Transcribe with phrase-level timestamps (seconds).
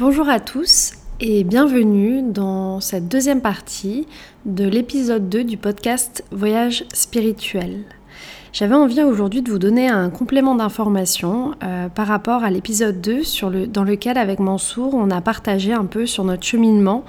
[0.00, 4.06] Bonjour à tous et bienvenue dans cette deuxième partie
[4.46, 7.84] de l'épisode 2 du podcast Voyage spirituel.
[8.54, 13.24] J'avais envie aujourd'hui de vous donner un complément d'information euh, par rapport à l'épisode 2
[13.24, 17.04] sur le, dans lequel avec Mansour on a partagé un peu sur notre cheminement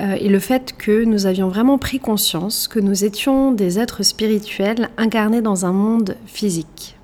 [0.00, 4.02] euh, et le fait que nous avions vraiment pris conscience que nous étions des êtres
[4.02, 6.96] spirituels incarnés dans un monde physique.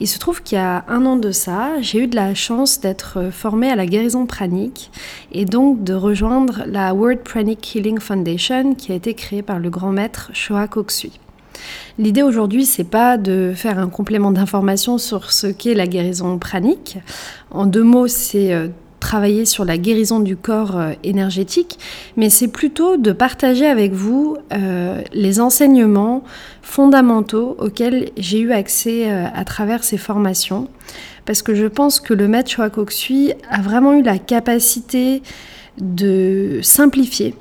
[0.00, 2.80] Il se trouve qu'il y a un an de ça, j'ai eu de la chance
[2.80, 4.92] d'être formée à la guérison pranique
[5.32, 9.70] et donc de rejoindre la World Pranic Healing Foundation qui a été créée par le
[9.70, 11.18] grand maître Shoa Koksui.
[11.98, 16.98] L'idée aujourd'hui, c'est pas de faire un complément d'information sur ce qu'est la guérison pranique.
[17.50, 18.68] En deux mots, c'est euh,
[19.08, 21.78] travailler sur la guérison du corps euh, énergétique,
[22.18, 26.22] mais c'est plutôt de partager avec vous euh, les enseignements
[26.60, 30.68] fondamentaux auxquels j'ai eu accès euh, à travers ces formations,
[31.24, 35.22] parce que je pense que le maître Choakoksui a vraiment eu la capacité
[35.78, 37.34] de simplifier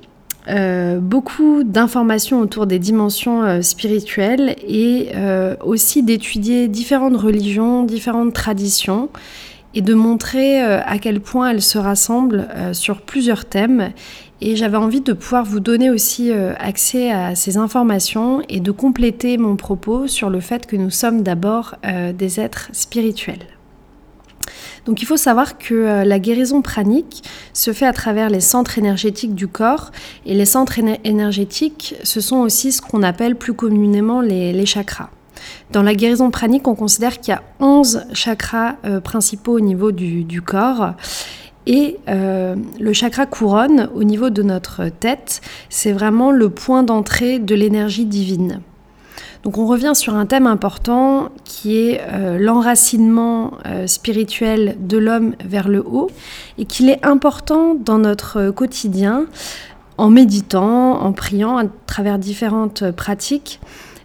[1.01, 5.09] beaucoup d'informations autour des dimensions spirituelles et
[5.61, 9.09] aussi d'étudier différentes religions, différentes traditions
[9.77, 13.91] et de montrer euh, à quel point elles se rassemblent euh, sur plusieurs thèmes.
[14.41, 18.71] Et j'avais envie de pouvoir vous donner aussi euh, accès à ces informations et de
[18.71, 21.75] compléter mon propos sur le fait que nous sommes d'abord
[22.17, 23.45] des êtres spirituels.
[24.85, 29.35] Donc il faut savoir que la guérison pranique se fait à travers les centres énergétiques
[29.35, 29.91] du corps
[30.25, 35.09] et les centres énergétiques, ce sont aussi ce qu'on appelle plus communément les chakras.
[35.71, 39.91] Dans la guérison pranique, on considère qu'il y a 11 chakras euh, principaux au niveau
[39.91, 40.93] du, corps.
[41.65, 47.39] Et euh, le chakra couronne, au niveau de notre tête, c'est vraiment le point d'entrée
[47.39, 48.61] de l'énergie divine.
[49.43, 53.51] Donc on revient sur un thème important qui est euh, l'enracinement
[53.85, 56.09] spirituel de l'homme vers le haut
[56.57, 59.25] et qu'il est important dans notre quotidien
[59.97, 63.59] en méditant, en priant à travers différentes pratiques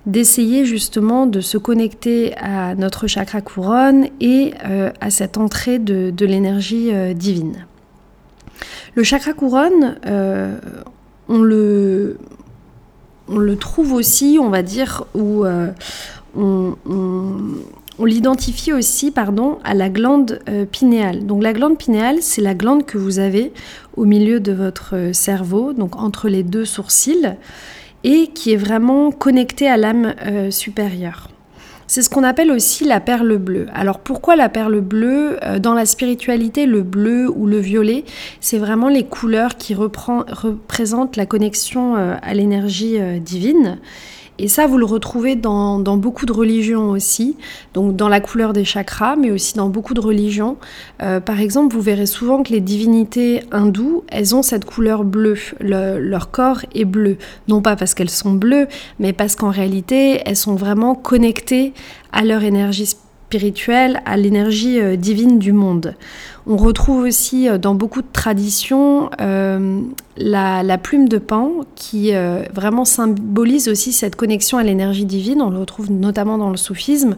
[0.07, 6.13] d'essayer justement de se connecter à notre chakra couronne et euh, à cette entrée de,
[6.25, 7.67] l'énergie euh, divine.
[8.95, 10.57] Le chakra couronne, euh,
[11.29, 12.17] on, le,
[13.59, 15.45] trouve aussi, on va dire, où
[16.37, 16.77] on,
[17.99, 20.41] on l'identifie aussi pardon, à la glande
[20.71, 21.27] pinéale.
[21.27, 23.53] Donc la glande pinéale, c'est la glande que vous avez
[23.97, 27.35] au milieu de votre cerveau, donc entre les deux sourcils
[28.05, 31.29] et qui est vraiment connecté à l'âme euh, supérieure.
[31.87, 33.67] C'est ce qu'on appelle aussi la perle bleue.
[33.75, 35.39] Alors pourquoi la perle bleue?
[35.43, 38.05] Euh, Dans la spiritualité, le bleu ou le violet,
[38.41, 43.79] c'est vraiment les couleurs qui représentent la connexion euh, à l'énergie divine.
[44.39, 47.37] Et ça, vous le retrouvez dans, beaucoup de religions aussi,
[47.75, 50.57] donc dans la couleur des chakras, mais aussi dans beaucoup de religions.
[51.03, 55.39] Euh, par exemple, vous verrez souvent que les divinités hindoues, elles ont cette couleur bleue.
[55.61, 57.17] leur corps est bleu.
[57.49, 61.73] Non pas parce qu'elles sont bleues, mais parce qu'en réalité, elles sont vraiment connectées
[62.13, 63.02] à leur énergie spirituelle,
[64.05, 65.95] à l'énergie euh, divine du monde.
[66.47, 69.81] On retrouve aussi euh, dans beaucoup de traditions euh,
[70.17, 72.13] la, plume de pan qui
[72.53, 75.41] vraiment symbolise aussi cette connexion à l'énergie divine.
[75.41, 77.17] On le retrouve notamment dans le soufisme.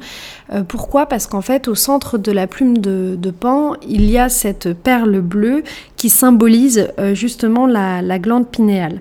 [0.69, 1.07] pourquoi?
[1.07, 5.21] Parce qu'en fait, au centre de la plume de, pan, il y a cette perle
[5.21, 5.65] bleue
[5.97, 9.01] qui symbolise justement la, glande pinéale.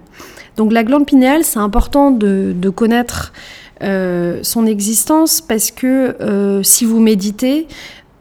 [0.58, 3.32] Donc la glande pinéale, c'est important de, connaître
[3.84, 7.68] son existence parce que si vous méditez,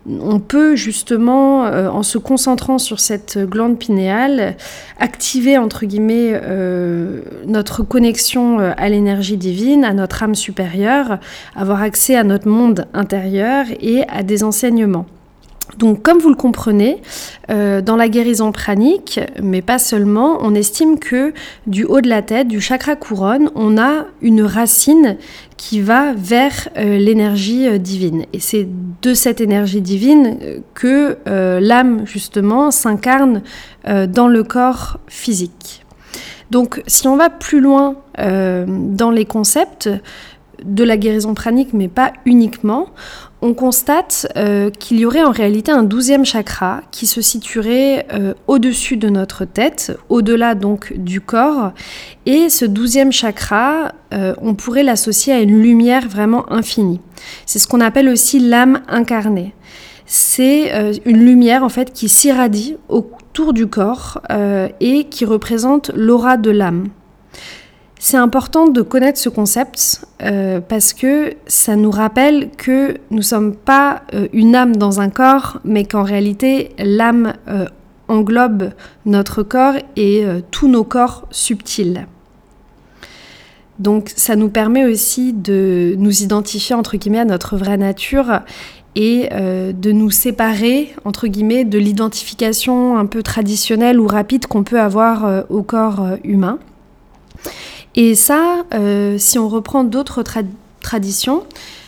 [0.06, 4.56] on peut justement, euh, en se concentrant sur cette glande pinéale,
[4.98, 11.18] activer entre guillemets euh, notre connexion euh, à l'énergie divine, à notre âme supérieure,
[11.54, 15.06] avoir accès à notre monde intérieur et à des enseignements.
[15.78, 17.02] Donc, comme vous le comprenez,
[17.50, 21.32] euh, dans la guérison pranique, mais pas seulement, on estime que
[21.66, 25.16] du haut de la tête, du chakra couronne, on a une racine
[25.56, 28.26] qui va vers euh, l'énergie euh, divine.
[28.32, 28.68] Et c'est
[29.02, 30.38] de cette énergie divine
[30.74, 31.16] que
[31.60, 33.42] l'âme, justement, s'incarne
[33.84, 35.84] dans le corps physique.
[36.50, 39.88] Donc, si on va plus loin dans les concepts,
[40.64, 42.88] de la guérison pranique, mais pas uniquement,
[43.42, 48.34] on constate euh, qu'il y aurait en réalité un douzième chakra qui se situerait euh,
[48.46, 51.72] au-dessus de notre tête, au-delà donc du corps.
[52.24, 57.00] Et ce douzième chakra, euh, on pourrait l'associer à une lumière vraiment infinie.
[57.44, 59.54] C'est ce qu'on appelle aussi l'âme incarnée.
[60.06, 64.20] C'est une lumière en fait qui s'irradie autour du corps
[64.80, 66.88] et qui représente l'aura de l'âme.
[68.04, 73.22] C'est important de connaître ce concept euh, parce que ça nous rappelle que nous ne
[73.22, 77.66] sommes pas euh, une âme dans un corps, mais qu'en réalité l'âme euh,
[78.08, 78.70] englobe
[79.06, 82.08] notre corps et tous nos corps subtils.
[83.78, 88.40] Donc ça nous permet aussi de nous identifier entre guillemets à notre vraie nature
[88.96, 94.80] et de nous séparer entre guillemets de l'identification un peu traditionnelle ou rapide qu'on peut
[94.80, 96.58] avoir au corps humain.
[97.94, 98.64] Et ça,
[99.18, 100.22] si on reprend d'autres
[100.80, 101.44] traditions,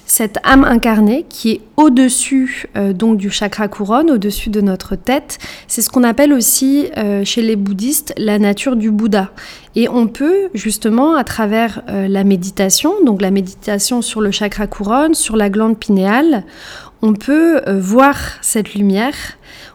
[0.06, 5.38] cette âme incarnée qui est au-dessus euh, donc du chakra couronne, au-dessus de notre tête.
[5.66, 9.30] C'est ce qu'on appelle aussi euh, chez les bouddhistes la nature du Bouddha.
[9.76, 14.66] Et on peut justement à travers euh, la méditation, donc la méditation sur le chakra
[14.66, 16.44] couronne, sur la glande pinéale,
[17.02, 19.14] on peut voir cette lumière,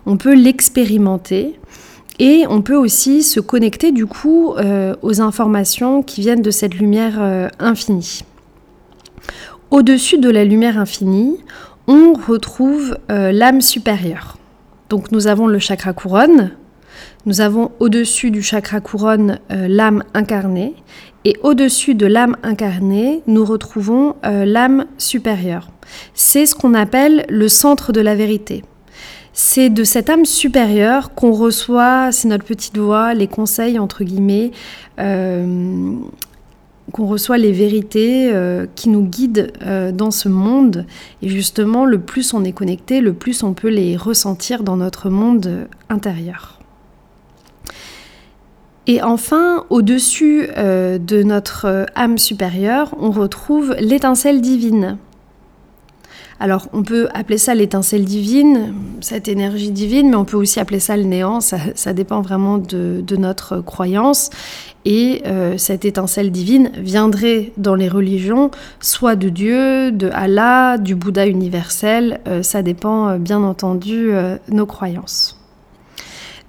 [0.08, 1.60] on peut l'expérimenter.
[2.20, 4.54] Et on peut aussi se connecter du coup
[5.02, 8.24] aux informations qui viennent de cette lumière infinie.
[9.72, 11.38] Au-dessus de la lumière infinie,
[11.86, 14.38] on retrouve euh, l'âme supérieure.
[14.90, 16.52] Donc nous avons le chakra couronne,
[17.28, 20.74] nous avons au-dessus du chakra couronne euh, l'âme incarnée,
[21.24, 25.70] et au-dessus de l'âme incarnée, nous retrouvons euh, l'âme supérieure.
[26.16, 28.64] C'est ce qu'on appelle le centre de la vérité.
[29.42, 34.52] C'est de cette âme supérieure qu'on reçoit, c'est notre petite voix, les conseils entre guillemets,
[36.92, 40.86] qu'on reçoit les vérités euh, qui nous guident euh, dans ce monde.
[41.22, 45.10] Et justement, le plus on est connecté, le plus on peut les ressentir dans notre
[45.10, 46.60] monde intérieur.
[48.88, 54.98] Et enfin, au-dessus euh, de notre âme supérieure, on retrouve l'étincelle divine.
[56.40, 60.80] Alors on peut appeler ça l'étincelle divine, cette énergie divine, mais on peut aussi appeler
[60.80, 64.30] ça le néant, ça, dépend vraiment de, notre croyance.
[64.86, 68.50] Et euh, cette étincelle divine viendrait dans les religions
[68.80, 74.12] soit de Dieu, de Allah, du Bouddha universel, euh, ça dépend euh, bien entendu
[74.50, 75.39] nos croyances.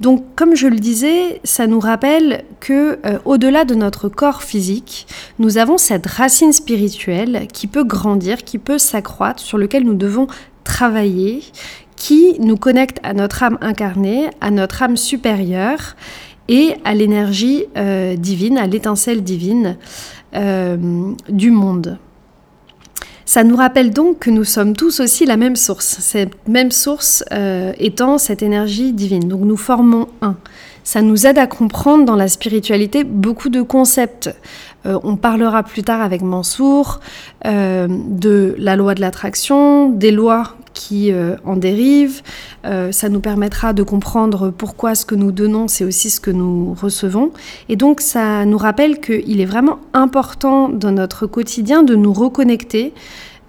[0.01, 5.07] Donc, comme je le disais, ça nous rappelle que, euh, au-delà de notre corps physique,
[5.39, 10.27] nous avons cette racine spirituelle qui peut grandir, qui peut s'accroître, sur lequel nous devons
[10.65, 11.43] travailler,
[11.97, 15.97] qui nous connecte à notre âme incarnée, à notre âme supérieure
[16.49, 19.77] et à l'énergie euh, divine, à l'étincelle divine
[20.35, 21.99] euh, du monde.
[23.31, 27.23] Ça nous rappelle donc que nous sommes tous aussi la même source, cette même source
[27.31, 29.29] euh, étant cette énergie divine.
[29.29, 30.35] Donc nous formons un.
[30.91, 34.29] Ça nous aide à comprendre dans la spiritualité beaucoup de concepts.
[34.87, 36.99] Euh, on parlera plus tard avec Mansour
[37.47, 41.13] euh, de la loi de l'attraction, des lois qui
[41.45, 42.23] en dérivent.
[42.65, 46.75] ça nous permettra de comprendre pourquoi ce que nous donnons, c'est aussi ce que nous
[46.81, 47.33] recevons.
[47.69, 52.95] Et donc ça nous rappelle qu'il est vraiment important dans notre quotidien de nous reconnecter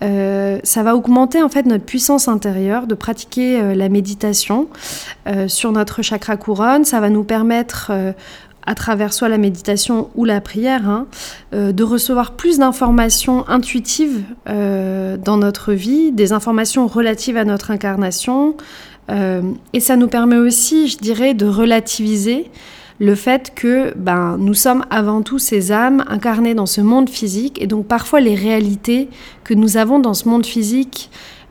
[0.03, 4.67] euh, ça va augmenter en fait notre puissance intérieure de pratiquer euh, la méditation
[5.27, 6.85] euh, sur notre chakra couronne.
[6.85, 7.91] Ça va nous permettre
[8.63, 11.07] à travers soit la méditation ou la prière, hein,
[11.51, 18.55] de recevoir plus d'informations intuitives dans notre vie, des informations relatives à notre incarnation.
[19.09, 22.51] et ça nous permet aussi, je dirais, de relativiser
[22.99, 27.61] le fait que ben, nous sommes avant tout ces âmes incarnées dans ce monde physique
[27.61, 29.09] et donc parfois les réalités
[29.43, 31.09] que nous avons dans ce monde physique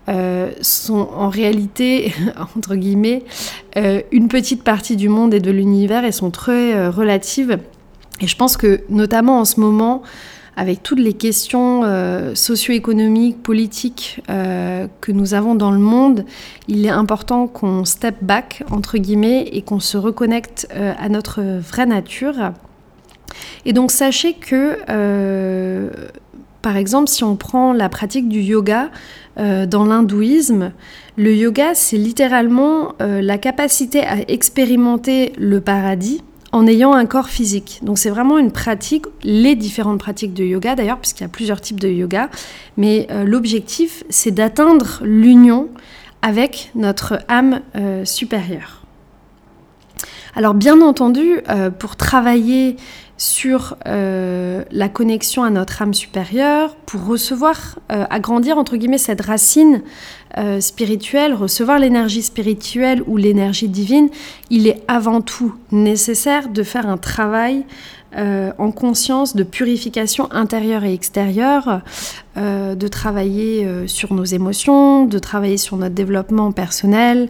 [0.09, 2.13] euh, sont en réalité,
[2.57, 3.23] entre guillemets,
[3.77, 7.59] euh, une petite partie du monde et de l'univers et sont très euh, relatives.
[8.21, 10.03] Et je pense que notamment en ce moment,
[10.61, 16.27] avec toutes les questions euh, socio-économiques, politiques euh, que nous avons dans le monde,
[16.69, 21.41] il est important qu'on step back, entre guillemets, et qu'on se reconnecte euh, à notre
[21.41, 22.53] vraie nature.
[23.65, 24.77] Et donc sachez que,
[26.61, 28.91] par exemple, si on prend la pratique du yoga
[29.37, 30.73] dans l'hindouisme,
[31.17, 36.23] le yoga, c'est littéralement la capacité à expérimenter le paradis
[36.53, 37.81] en ayant un corps physique.
[37.83, 41.61] Donc c'est vraiment une pratique, les différentes pratiques de yoga d'ailleurs, puisqu'il y a plusieurs
[41.61, 42.29] types de yoga,
[42.77, 45.69] mais euh, l'objectif c'est d'atteindre l'union
[46.23, 48.83] avec notre âme euh, supérieure.
[50.35, 52.77] Alors bien entendu, euh, pour travailler
[53.23, 59.83] sur la connexion à notre âme supérieure, pour recevoir, agrandir entre guillemets cette racine
[60.39, 64.11] euh, spirituel, recevoir l'énergie spirituelle ou l'énergie divine,
[64.49, 67.65] il est avant tout nécessaire de faire un travail
[68.17, 71.81] euh, en conscience de purification intérieure et extérieure,
[72.37, 77.29] euh, de travailler sur nos émotions, de travailler sur notre développement personnel,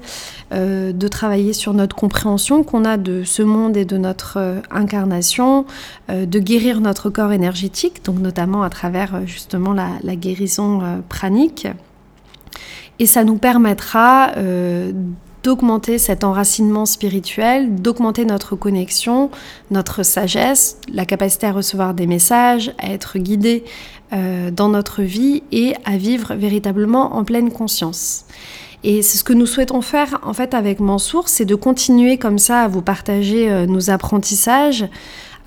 [0.52, 5.64] de travailler sur notre compréhension qu'on a de ce monde et de notre incarnation,
[6.08, 11.68] de guérir notre corps énergétique, donc notamment à travers justement la, la guérison pranique.
[13.00, 14.92] Et ça nous permettra euh,
[15.42, 19.30] d'augmenter cet enracinement spirituel, d'augmenter notre connexion,
[19.70, 23.64] notre sagesse, la capacité à recevoir des messages, à être guidé
[24.12, 28.24] euh, dans notre vie et à vivre véritablement en pleine conscience.
[28.82, 32.38] Et c'est ce que nous souhaitons faire en fait avec Mansour, c'est de continuer comme
[32.38, 34.86] ça à vous partager euh, nos apprentissages,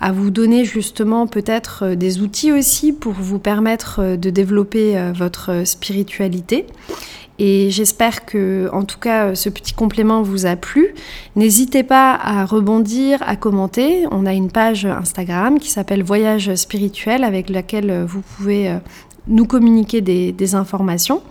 [0.04, 5.66] à vous donner justement peut-être euh, des outils aussi pour vous permettre de développer votre
[5.66, 6.66] spiritualité.
[7.38, 10.94] Et j'espère que, en tout cas, ce petit complément vous a plu.
[11.34, 14.06] N'hésitez pas à rebondir, à commenter.
[14.12, 18.76] On a une page Instagram qui s'appelle Voyage spirituel avec laquelle vous pouvez euh,
[19.26, 21.22] nous communiquer des, informations.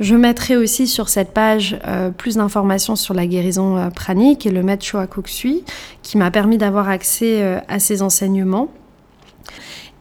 [0.00, 4.50] Je mettrai aussi sur cette page euh, plus d'informations sur la guérison euh, pranique et
[4.50, 5.64] le maître Koksui
[6.02, 8.68] qui m'a permis d'avoir accès à ces enseignements.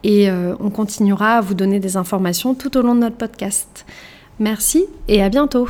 [0.03, 3.85] Et on continuera à vous donner des informations tout au long de notre podcast.
[4.39, 5.67] Merci et à bientôt